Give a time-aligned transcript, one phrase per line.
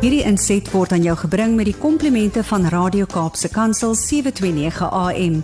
[0.00, 5.34] Hierdie inset word aan jou gebring met die komplimente van Radio Kaapse Kansel 729 AM.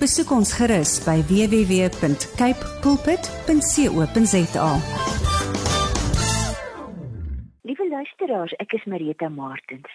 [0.00, 4.70] Besoek ons gerus by www.cape pulpit.co.za.
[7.68, 9.92] Liewe luisteraars, ek is Marita Martins.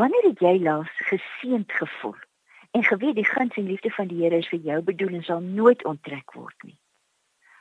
[0.00, 2.16] Wanneer het jy laas geseend gevoel
[2.72, 5.44] en geweet die guns en liefde van die Here is vir jou bedoel en sal
[5.44, 6.80] nooit onttrek word nie?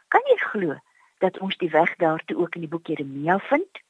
[0.07, 0.79] Kan jy glo
[1.19, 3.83] dat ons die weg daartoe ook in die boek Jeremia vind?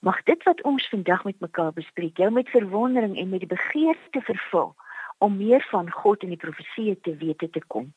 [0.00, 4.20] Mag dit wat ons vandag met mekaar bespreek jou met verwondering en met die begeerte
[4.20, 4.74] vervul
[5.18, 7.90] om meer van God en die profeseë te weet te kom.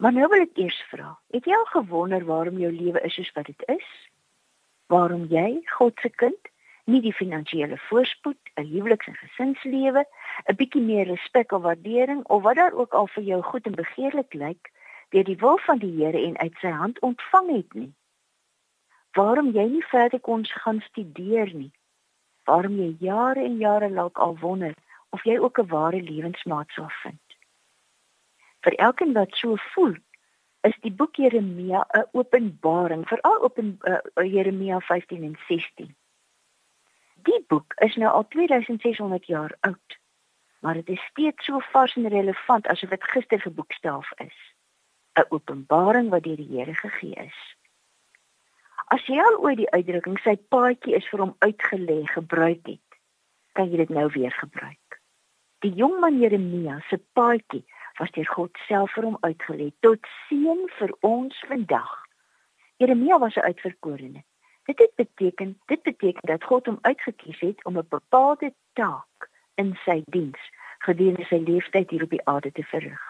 [0.00, 3.28] Maar nou wil ek eers vra, het jy al gewonder waarom jou lewe is soos
[3.36, 3.90] wat dit is?
[4.88, 6.48] Waarom jy, God se kind,
[6.88, 10.06] nie die finansiële voorspoed, 'n huweliks- en gesinslewe,
[10.48, 13.74] 'n bietjie meer respek of waardering of wat daar ook al vir jou goed en
[13.74, 14.72] begeerlik lyk,
[15.10, 17.92] deur die wil van die Here en uit sy hand ontvang het nie?
[19.12, 21.72] Waarom jy nie verder kon gaan studeer nie.
[22.44, 24.74] Waarom jy jare en jare lank al wonder
[25.10, 27.20] of jy ook 'n ware lewensmaat sal vind.
[28.60, 29.94] Vir elkeen wat so voel,
[30.60, 35.94] is die boek Jeremia 'n openbaring, veral op in uh, Jeremia 15 en 16.
[37.22, 39.98] Die boek is nou al 2600 jaar oud,
[40.60, 44.38] maar dit is steeds so vars en relevant asof dit gister geboekstaaf is.
[45.14, 47.56] 'n Openbaring wat deur die Here gegee is.
[48.92, 52.96] As jy al ooit die uitdrukking sy paadjie is vir hom uitgelê gebruik het,
[53.56, 54.98] kan jy dit nou weer gebruik.
[55.64, 57.62] Die jong man Jeremia se paadjie
[57.96, 61.94] was deur God self vir hom uitgelê tot seën vir ons vandag.
[62.84, 64.24] Jeremia was 'n uitverkorene.
[64.68, 69.78] Dit het beteken, dit beteken dat God hom uitgekies het om 'n bepaalde taak in
[69.84, 70.42] sy diens
[70.84, 73.04] gedurende sy lewenstyd hier op die aarde te verrig.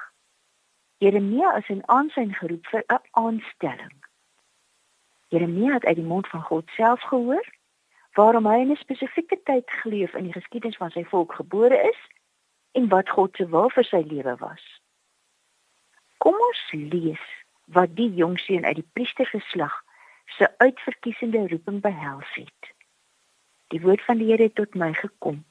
[0.98, 4.01] Jeremia is in aansien geroep vir 'n aanstelling.
[5.32, 7.46] Jeremia het uit die mond van God self gehoor
[8.12, 12.00] waarom hy in 'n spesifieke tyd geleef in die geskiedenis van sy volk gebore is
[12.72, 14.64] en wat God se wil vir sy lewe was.
[16.18, 17.24] Kom ons lees
[17.64, 19.72] wat die jong seun uit die priestergeslag
[20.26, 22.62] se uitverkiesende roeping behels het.
[23.66, 25.44] Die woord van die Here het tot my gekom.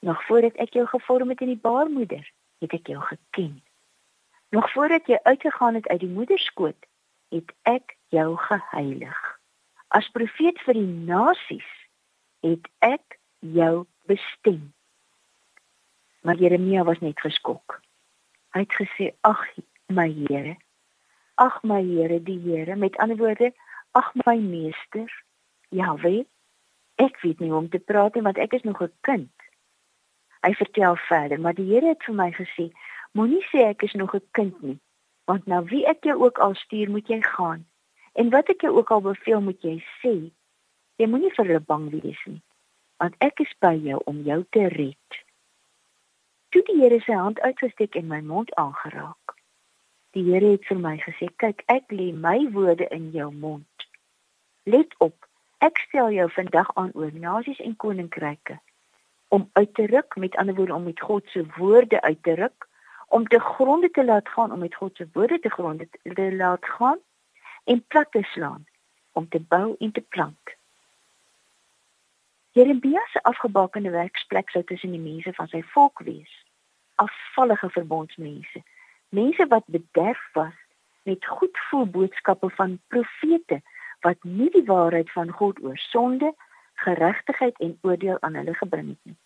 [0.00, 3.62] Nog voordat ek jou gevorm het in die baarmoeder, het ek jou geken.
[4.48, 6.86] Nog voordat jy uitgegaan het uit die moederskoot,
[7.28, 9.18] het ek jou geheilig.
[9.88, 11.70] As profeet vir die nasies
[12.44, 14.72] het ek jou bestem.
[16.22, 17.80] Maar Jeremia was net geskok.
[18.52, 19.44] Hy het gesê: "Ag,
[19.86, 20.56] my Here.
[21.34, 23.52] Ag my Here, die Here, met ander woorde,
[23.92, 25.24] ag my meester.
[25.68, 26.28] Ja, weet
[26.98, 29.30] ek weet nie hoe om te praat nie want ek is nog 'n kind."
[30.40, 32.72] Hy vertel verder, maar die Here het vir my gesê:
[33.12, 34.78] "Moenie sê ek is nog 'n kind nie,
[35.24, 37.67] want nou wie ek jou ook al stuur, moet jy gaan."
[38.18, 40.14] En wat ek jou ook al beveel moet jy sê.
[40.98, 42.40] Jy moenie vir hulle bang wees nie,
[42.98, 45.18] want ek is by jou om jou te red.
[46.50, 49.36] Toe die Here sy hand uitgesteek en my mond aangeraak.
[50.16, 53.86] Die Here het vir my gesê: "Kyk, ek lê my woorde in jou mond.
[54.66, 55.28] Let op,
[55.62, 58.58] ek stel jou vandag aan oor nasies en koninkryke
[59.28, 62.68] om uit te ruk, met ander woorde om met God se woorde uit te ruk,
[63.08, 66.64] om te gronde te laat gaan, om met God se woorde te gronde te laat
[66.64, 66.98] gaan."
[67.68, 68.66] En plat te slaan
[69.12, 70.54] om te bou en te plant.
[72.56, 76.30] Jeremia se afgebakende werksplek sou tussen die mense van sy volk wees.
[77.02, 78.62] Afvallige verbondsmense,
[79.08, 80.56] mense wat bederf was
[81.08, 83.60] met goedvoel boodskappe van profete
[84.06, 86.32] wat nie die waarheid van God oor sonde,
[86.86, 89.18] geregtigheid en oordeel aan hulle gebring het nie.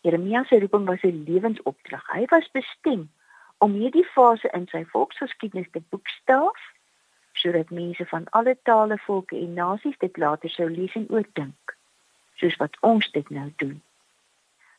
[0.00, 2.06] Jeremia se roeping was 'n lewensopdrag.
[2.12, 3.10] Hy was bestem
[3.58, 6.60] om hierdie fase in sy volksgeskiedenis te boekstaaf
[7.32, 11.76] sodat mense van alle tale, volke en nasies dit later sou lees en oordink,
[12.34, 13.78] soos wat ons dit nou doen.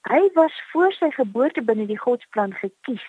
[0.09, 3.06] Hy was voor sy geboorte binne die Godsplan gekies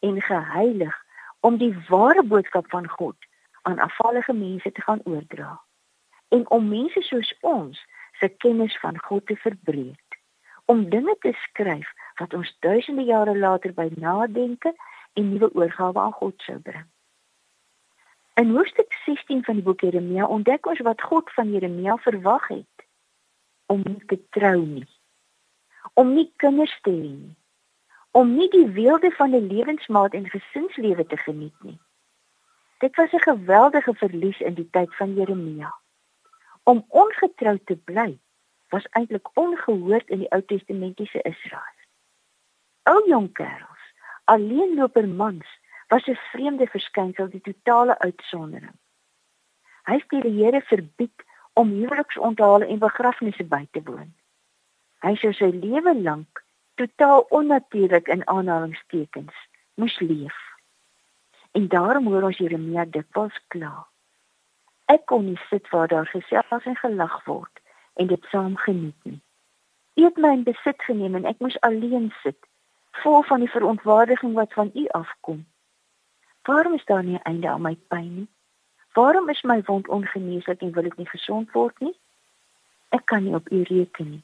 [0.00, 0.94] en geheilig
[1.40, 3.16] om die ware boodskap van God
[3.62, 5.60] aan afvallige mense te gaan oordra
[6.28, 7.82] en om mense soos ons
[8.20, 10.18] se kennis van God te verbreek
[10.64, 11.90] om dinge te skryf
[12.20, 14.74] wat ons duisende jare later by nadenke
[15.14, 16.86] en nuwe oorgawe aan God sou bring.
[18.36, 22.82] In hoofstuk 16 van die boek Jeremia ontdek ons wat God van Jeremia verwag het
[23.72, 24.84] om nie te trou nie.
[25.96, 27.32] Om nie kinders te hê nie.
[28.12, 31.78] Om nie die weelde van 'n lewensmaat en gesinslewe te geniet nie.
[32.84, 35.74] Dit was 'n geweldige verlies in die tyd van Jeremia.
[36.62, 38.18] Om ongetrou te bly
[38.68, 41.76] was eintlik ongehoord in die Ou Testamentiese Israel.
[42.82, 43.82] Ou jong kerels,
[44.24, 45.46] alleenloper mans
[45.88, 48.76] was 'n vreemde verskynsel, die totale uitsondering.
[49.84, 54.14] Hy het die Here verbied om huweliksonthale en begrafnisse by te woon.
[55.00, 56.44] Hy sou sy lewe lank
[56.74, 59.34] totaal onnatuurlik in aanhalingstekens
[59.74, 60.36] moes leef.
[61.52, 63.86] En daarom hoor ons Jeremia dikwels kla.
[64.92, 67.62] Ek kon nie sit waar daar gesels en gelag word
[67.94, 69.20] en dit saam geniet nie.
[69.96, 72.38] Eet my in besit geneem en ek moes alleen sit,
[73.02, 75.46] vol van die verontwaardiging wat van u afkom.
[76.46, 78.28] Waarom is daar nie 'n einde aan my pyn nie?
[78.92, 81.96] Waarom is my wond ongeneeslik en wil ek nie gesond word nie?
[82.88, 84.22] Ek kan nie op u reken nie.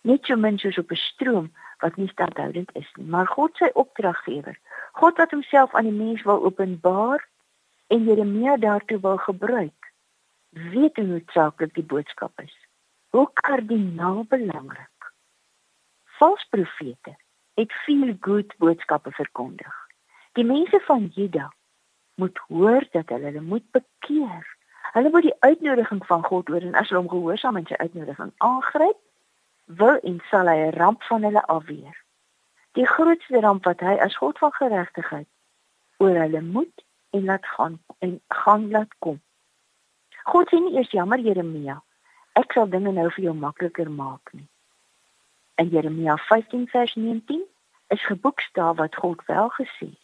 [0.00, 3.70] Net so min soos op 'n stroom wat nie standhoudend is nie, maar God sy
[3.74, 4.58] opdraggewer.
[4.92, 7.28] God wat homself aan die mens wil openbaar
[7.86, 9.92] en Jeremia daartoe wil gebruik.
[10.48, 12.56] Weet hoe noodsaaklik die boodskap is.
[13.08, 15.12] Hoe kardinaal belangrik.
[16.04, 17.16] Valse profete
[17.54, 19.74] het veel goed boodskappe verkondig.
[20.32, 21.52] Die mense van Juda
[22.14, 24.46] moet hoor dat hulle hulle moet bekeer.
[24.92, 28.32] Hulle moet die uitnodiging van God hoor en as hulle hom gehoorsaam en sy uitnodiging
[28.36, 28.98] aangryp,
[29.64, 31.96] wil en sal hy 'n ramp van hulle afweer.
[32.72, 35.28] Die grootste ramp wat hy as God van geregtigheid
[35.96, 39.20] oor hulle moet en laat gaan en gaan laat kom.
[40.24, 41.82] God sê nie eers jammer Jeremia,
[42.32, 44.48] ek sal dinge nou vir jou makliker maak nie.
[45.54, 47.44] In Jeremia 15 vers 19
[47.94, 50.03] is geboekstaaf wat God wel gesê het.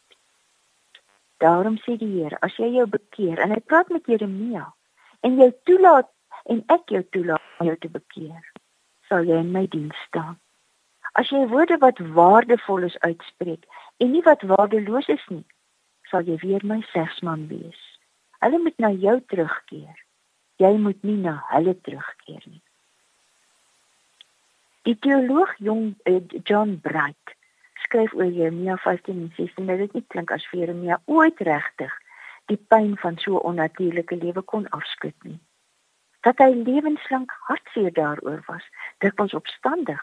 [1.40, 4.66] Daarom sê die Here, as jy jou bekeer en hy praat met Jeremia
[5.24, 6.10] en jy toelaat
[6.52, 8.42] en ek jou toelaat om jou te bekeer,
[9.08, 10.36] sal jy in my diens staan.
[11.16, 13.64] As jy woorde wat waardevol is uitspreek
[14.04, 15.46] en nie wat waardeloos is nie,
[16.12, 17.80] sal jy weer my segsman wees.
[18.44, 19.96] Hulle moet na jou terugkeer.
[20.60, 22.62] Jy moet nie na hulle terugkeer nie.
[24.88, 27.36] Die teoloog Jong uh, John Bright
[27.90, 31.90] skryf oor Jeremia 15 en 16 dat dit nie klink as Jeremia ooit regtig
[32.46, 35.38] die pyn van so onnatuurlike lewe kon afskud nie.
[36.22, 38.62] Dat hy lewenslank hartseer daaroor was,
[39.02, 40.02] dit ons opstandig,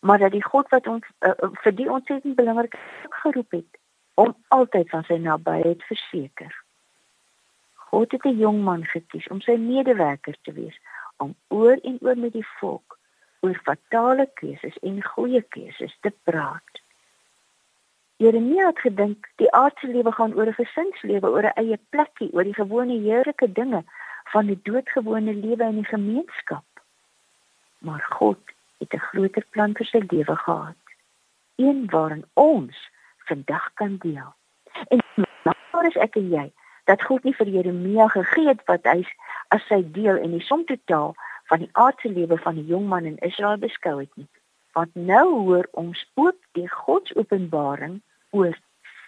[0.00, 1.34] maar dat die God wat ons uh,
[1.64, 2.76] vir die ontsettend belangrik
[3.22, 3.80] geroep het
[4.20, 6.54] om altyd van sy nabyheid verseker.
[7.90, 10.78] God het 'n jong man gekies om sy medewerker te wees
[11.18, 12.98] om oor en oor met die volk
[13.40, 16.83] oor fatale keuses en goeie keuses te praat.
[18.16, 22.44] Jeremia het gedink die aardse lewe gaan oor 'n gesinslewe, oor 'n eie plekkie, oor
[22.44, 23.82] die gewone heerlike dinge
[24.32, 26.64] van die doodgewone lewe in die gemeenskap.
[27.78, 28.38] Maar God
[28.78, 30.82] het 'n groter plan vir sy lewe gehad.
[31.56, 34.34] Een waarin ons vandag kan deel.
[34.88, 35.00] En
[35.42, 36.52] nou is ek en jy
[36.84, 39.06] dat God nie vir Jeremia gegee het wat hy
[39.48, 41.14] as sy deel in die som totaal
[41.44, 44.28] van die aardse lewe van die jong man in Israel beskou het nie
[44.74, 48.00] want nou hoor ons ook die godsopenbaring
[48.30, 48.58] oor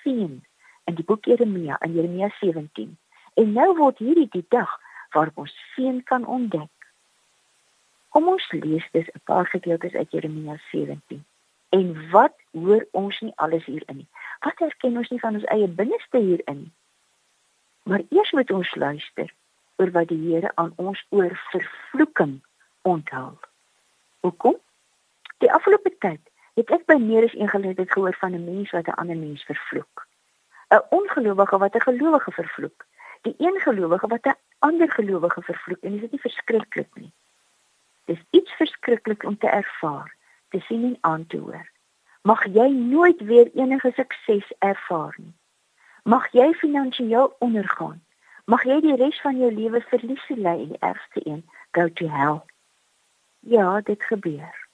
[0.03, 0.45] sien
[0.87, 2.97] in die boek Jeremia in Jeremia 17.
[3.35, 4.71] En nou word hierdie die dag
[5.15, 6.71] waarop ons sien kan ontdek.
[8.15, 11.25] Kom ons lees dis 'n paar gedeeltes uit Jeremia 17.
[11.69, 14.09] En wat hoor ons nie alles hierin nie?
[14.41, 16.73] Wat herken ons nie van ons eie binneste hierin nie?
[17.83, 19.35] Maar eers moet ons luister
[19.77, 22.41] oor wat die Here aan ons oor vervloeking
[22.83, 23.39] onthul.
[24.21, 24.57] Hoekom?
[25.45, 26.23] Die afgelope tyd
[26.57, 29.43] het ek by meer as een geleentheid gehoor van 'n mens wat 'n ander mens
[29.45, 30.07] vervloek.
[30.73, 32.87] 'n Ongelowige wat 'n gelowige vervloek.
[33.23, 37.13] Die een gelowige wat 'n ander gelowige vervloek en dit is nie verskriklik nie.
[38.05, 40.17] Dis iets verskriklik om te ervaar,
[40.49, 41.69] te sien en aan te hoor.
[42.23, 45.35] Mag jy nooit weer enige sukses ervaar nie.
[46.03, 48.05] Mag jy finansiëel ondergaan.
[48.45, 52.09] Mag jy die res van jou lewe verlies ly en die ergste een go to
[52.09, 52.41] hell.
[53.41, 54.66] Ja, dit gebeur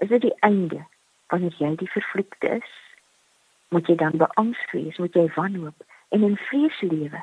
[0.00, 0.84] is dit die einde?
[1.26, 2.70] Wanneer jy die vervloekte is
[3.70, 7.20] moet jy dan beangs wees moet jy wanhoop en in vrees lewe.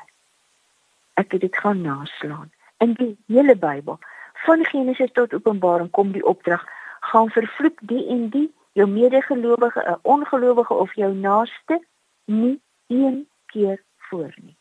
[1.20, 2.48] Ek het dit gaan naslaan.
[2.80, 3.98] In die hele Bybel
[4.46, 6.64] van Genesis tot Openbaring kom die opdrag
[7.10, 8.46] gaan vervloek die en die
[8.78, 11.82] jou medegelowige 'n ongelowige of jou naaste
[12.24, 14.56] nie een keer voor nie.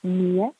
[0.00, 0.52] Nee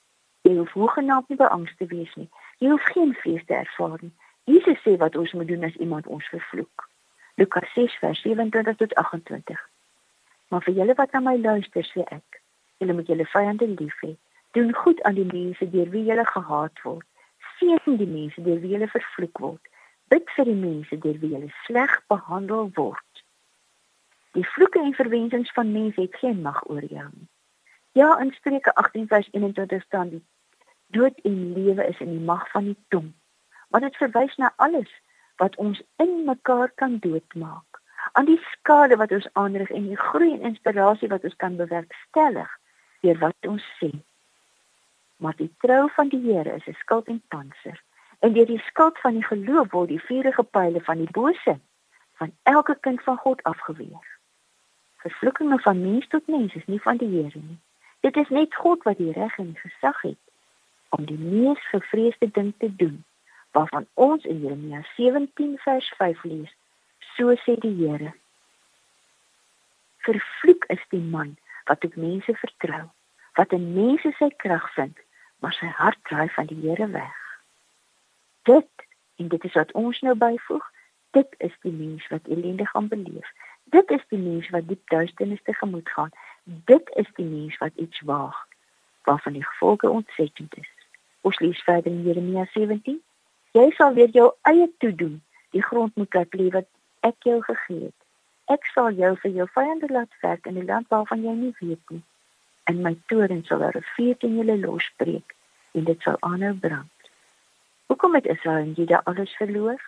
[0.42, 2.28] jy hoef hoegenaamd nie beangs te wees nie.
[2.58, 4.12] Jy hoef geen vrees te ervaar nie
[4.44, 6.88] Jesus sê wat ons moet doen as iemand ons vervloek.
[7.34, 9.60] Lukas 6 vers 27 tot 28.
[10.48, 12.42] Maar vir julle wat na my luister, sê ek,
[12.78, 14.12] julle moet julle vyande lief hê.
[14.52, 17.08] Doen goed aan die mense deur wie julle gehaat word.
[17.56, 19.72] Seën die mense deur wie julle vervloek word.
[20.12, 23.24] Bid vir die mense deur wie julle sleg behandel word.
[24.36, 27.28] Die vloeke en verwensings van mense het geen mag oor jou nie.
[27.94, 30.24] Ja, in Spreuke 18 vers 21 staan die
[30.92, 33.14] dood en lewe is in die mag van die tong
[33.74, 34.90] want dit verwys na alles
[35.42, 40.32] wat ons in mekaar kan doodmaak aan die skade wat ons aanrig en die groei
[40.32, 42.58] en inspirasie wat ons kan bewerkstellig
[43.06, 43.90] deur wat ons sê
[45.22, 47.80] maar die trou van die Here is 'n skild en panser
[48.24, 51.58] En deur die skuld van die geloof word die vuurige pile van die bose
[52.20, 54.06] van elke kind van God afgeweer.
[54.96, 57.58] Vervloekinge van mens tot mens is nie van die Here nie.
[58.00, 60.22] Dit is net God wat die reg en die gesag het
[60.88, 63.04] om die mees gevreesde ding te doen
[63.54, 66.52] waarvan ons in Jeremia 17 vers 5 lees.
[67.14, 68.10] So sê die Here:
[70.02, 71.36] Vervloek is die man
[71.70, 72.82] wat op mense vertrou,
[73.38, 74.98] wat in mense sy krag vind,
[75.38, 77.22] maar sy hart draai van die Here weg.
[78.50, 78.86] Dit
[79.22, 80.66] en dit is wat ons nou byvoeg,
[81.14, 83.30] dit is die mens wat elende gaan beleef.
[83.70, 86.10] Dit is die mens wat diep duisternis te gemoed gaan.
[86.42, 88.46] Dit is die mens wat iets waag
[89.06, 90.70] waarvan die gevolge ontsettend is.
[91.20, 93.03] Ons lees verder in Jeremia 17.
[93.54, 95.20] Jy sal weer jou eie toe doen.
[95.54, 96.66] Die grond moet laat lê wat
[97.06, 97.98] ek jou gegee het.
[98.50, 101.92] Ek sal jou vir jou vyande laat werk in die land waarvan jy nie weet
[101.94, 102.02] nie.
[102.66, 105.36] En my toren sal 'n rivier teen julle losbreek
[105.78, 106.90] en dit sal aanhou brand.
[107.86, 109.80] Hoekom het Israel en Juda alles verloor?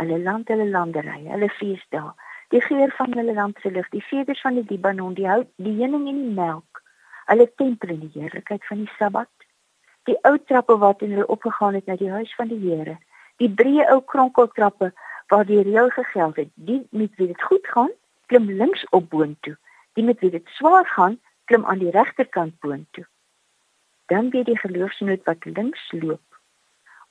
[0.00, 2.14] Hulle land, hulle landerye, hulle feesdae,
[2.48, 5.76] die geur van hulle land se lug, die seders van die Libanon, die hout, die
[5.76, 6.82] heuning en die melk,
[7.26, 9.41] hulle tempel en die heerlikheid van die Sabbat,
[10.08, 12.98] die ou trappe wat in hulle opgegaan het na die huis van die Here,
[13.42, 14.92] die breë ou kronkeltrappe
[15.32, 16.50] waar die reël gegeld het.
[16.54, 17.90] Die met wie dit goed gaan,
[18.26, 19.56] klim links op boontoe.
[19.92, 23.06] Die met wie dit swaar gaan, klim aan die regterkant boontoe.
[24.06, 26.20] Dan weer die geloofsnoot wat links loop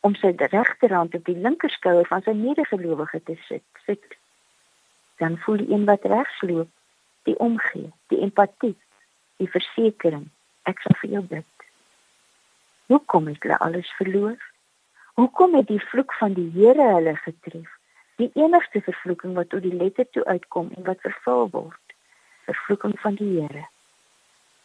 [0.02, 3.66] om sy regterhand op die linkerskouer van sy medegelowige te sit.
[3.86, 4.16] Sit.
[5.22, 6.70] Dan voel die een wat regs loop,
[7.30, 8.74] die omgee, die empatie,
[9.38, 10.26] die versekering.
[10.70, 11.51] Ek sal vir jou bid.
[12.92, 14.52] Hoekom het hulle alles verloor?
[15.14, 17.70] Hoekom het die vloek van die Here hulle getref?
[18.20, 21.94] Die enigste vervloeking wat tot die letter toe uitkom en wat vervul word.
[22.50, 23.64] Vervloeking van die Here.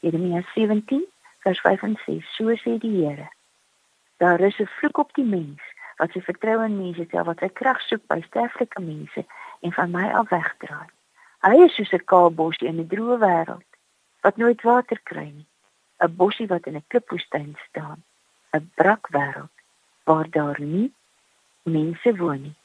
[0.00, 1.04] Jeremia 17
[1.46, 2.32] vers 5 en 6.
[2.34, 3.28] So sê die Here.
[4.16, 5.62] Daar is 'n vloek op die mens
[5.96, 9.24] wat sy vertroue in mense stel wat sy krag soek by sterflike mense
[9.60, 10.90] en van my af wegdraai.
[11.46, 13.70] Hy is soos 'n kaal bosie in 'n droë wêreld
[14.20, 15.46] wat nooit water kry nie.
[16.00, 18.02] 'n Bosie wat in 'n klipwoestyn staan.
[18.56, 19.56] 'n Brak wêreld
[20.04, 20.94] waar daar nie
[21.62, 22.56] mense woon nie.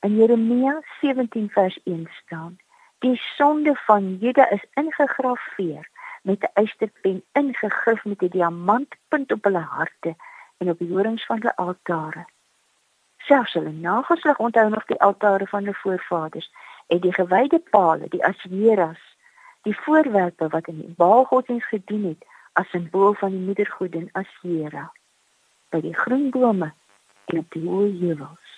[0.00, 2.58] In Jeremia 17 vers 1 staan:
[2.98, 5.88] Die sonde van Juda is ingegrafieer
[6.22, 10.14] met 'n eysterpen ingegryf met 'n diamantpunt op hulle harte
[10.58, 12.24] en op die horings van hulle altare.
[13.16, 16.52] Selfs hulle nageslag onthou nog die altare van hulle voorvaders
[16.86, 19.16] en die gewyde pale, die asheras,
[19.62, 24.88] die voorwerpe wat in die Baalgodsdienst gedien het as simbool van die moedergodin Ashera
[25.70, 26.72] by die groen bome
[27.30, 28.56] en op die hoë heuwels.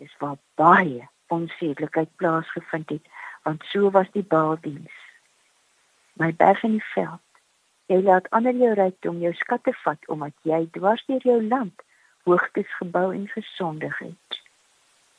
[0.00, 3.08] Dis waar baie onsedelikheid plaasgevind het,
[3.42, 5.02] want so was die Baaldiens
[6.14, 7.20] my berg in die veld.
[7.90, 11.82] Jy laat ander jou rykdom, jou skatte vat omdat jy dwars deur jou land
[12.24, 14.40] hoogtes gebou en gesondig het.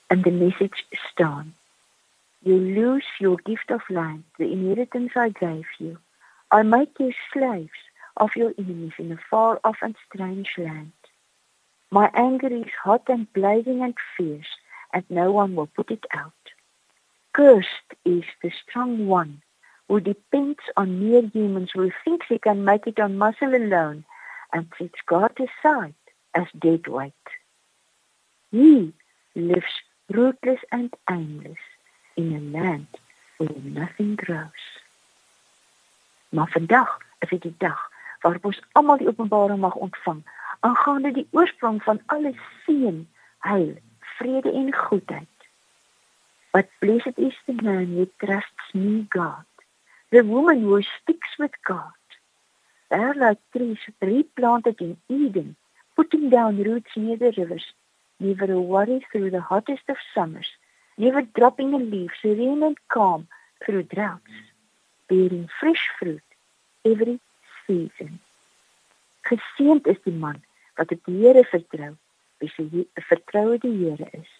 [0.09, 1.53] And the message staan.
[2.39, 5.97] You lose your gift of land, the inheritance I gave you.
[6.51, 7.71] I make you slaves
[8.17, 10.93] of your enemies in a far off and strange land.
[11.91, 14.47] My anger is hot and blazing and fierce,
[14.93, 16.33] and no one will put it out.
[17.33, 19.41] Cursed is the strong one
[19.87, 24.05] who depends on mere humans who thinks he can make it on muscle alone
[24.53, 25.95] and sets God aside
[26.33, 27.13] as dead weight.
[28.51, 28.93] He
[29.35, 29.73] lives
[30.09, 31.57] rootless and aimless
[32.15, 32.87] in a land
[33.37, 34.65] where nothing grows.
[36.35, 37.79] Maar vandag is dit die dag
[38.21, 40.21] waarop ons almal die openbaring mag ontvang
[40.59, 42.33] aangaande die oorsprong van alle
[42.65, 43.03] seën,
[43.47, 43.73] heil,
[44.17, 45.47] vrede en goedheid.
[46.51, 49.45] But blessed is the man who trusts in God
[50.15, 52.01] the woman who speaks with God.
[52.89, 55.55] There like trees replanted in Eden,
[55.95, 57.65] putting down roots near the rivers,
[58.19, 60.47] never a worry through the hottest of summers,
[60.97, 63.27] never dropping a leaf, serene and calm
[63.65, 64.35] through droughts,
[65.09, 66.24] bearing fresh fruit
[66.85, 67.19] every
[67.65, 68.19] season.
[69.21, 70.43] Geseend is die man
[70.77, 71.95] wat op die Here vertrou,
[72.37, 74.31] wie se vertroue die Here is.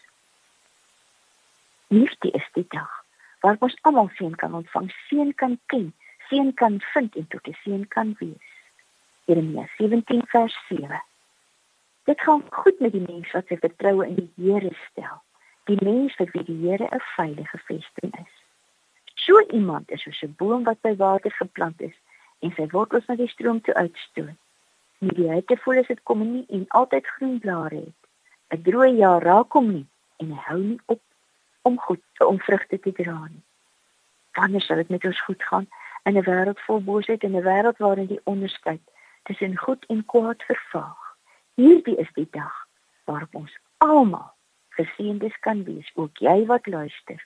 [1.88, 3.02] Liefde is die dag
[3.42, 5.92] waar ons almal seën kan ontvang, seën kan ken,
[6.30, 8.50] seën kan vind en tot 'n seën kan wees.
[9.26, 11.02] Jeremia 17 vers 7.
[12.04, 15.22] Dit gaan goed met die mens wat sy vertroue in die Here stel,
[15.66, 18.34] die mens vir wie die Here 'n veilige vesting is.
[19.16, 21.98] So iemand is soos 'n boom wat by water geplant is
[22.40, 24.38] en sy wortels na die stroom toe uitstoot.
[25.00, 28.02] Nie die hitte voel as dit kom nie en altyd groen blare het.
[28.54, 29.88] 'n Droë jaar raak hom nie
[30.20, 31.02] en hy hou nie op
[31.62, 33.44] om goed om vrugte te dra nie.
[34.38, 35.68] Wanneer sal dit met ons goed gaan
[36.04, 38.84] in 'n wêreld vol boosheid en 'n wêreld waarin die onderskeid
[39.24, 41.02] tussen goed en kwaad vervaag?
[41.56, 42.56] Hierdie is die dag
[43.06, 44.34] waarop ons almal
[44.70, 47.26] geseëndes kan wees, ook jy wat luister.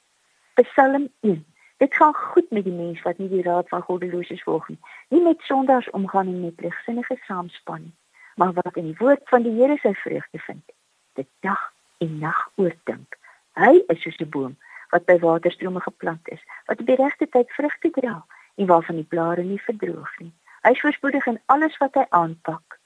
[0.53, 1.45] Psalm 1.
[1.79, 4.79] Dit gaan goed met die mens wat nie die raad van goddeloses volg nie,
[5.15, 7.93] nie met sondaars omgaan en met ligsinnige saamspan nie,
[8.35, 10.73] maar wat in die woord van die Here sy vreugde vind.
[11.15, 11.61] Dit dag
[12.03, 13.15] en nag oordink.
[13.55, 14.57] Hy is soos 'n boom
[14.91, 19.09] wat by waterstrome geplant is, wat op die regte tyd vrugte dra en waarvan die
[19.15, 20.33] blare nie verdroog nie.
[20.61, 22.79] Hy is voorspoedig in alles wat hy aanpak.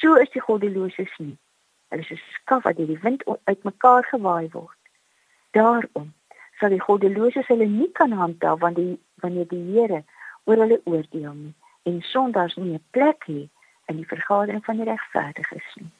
[0.00, 1.38] So is die goddeloses nie.
[1.88, 4.82] Hulle is 'n skaf wat deur die wind uitmekaar gewaai word.
[5.50, 6.14] Daarom
[6.62, 10.04] sal die goddeloses hulle nie kan handhaaf wanneer die wanneer die Here
[10.46, 11.54] oor hulle oordeel nie
[11.90, 13.48] en sondaars nie 'n plek hê
[13.90, 15.90] in die vergadering van die regverdiges nie.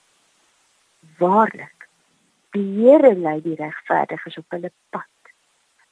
[1.19, 1.88] Waarlik,
[2.54, 5.33] die Here lei die regverdiges op hulle pad,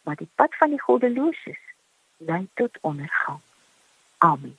[0.02, 1.62] maar die pad van die goddeloses
[2.16, 3.42] lei tot ondergang.
[4.18, 4.58] Amen.